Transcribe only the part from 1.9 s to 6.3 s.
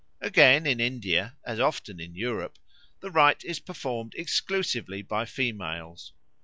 in Europe, the rite is performed exclusively by females.